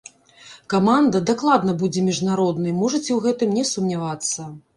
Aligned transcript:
Каманда 0.73 1.21
дакладна 1.29 1.75
будзе 1.81 1.99
міжнароднай, 2.07 2.73
можаце 2.81 3.03
ў 3.13 3.19
гэтым 3.27 3.55
не 3.61 3.69
сумнявацца. 3.75 4.49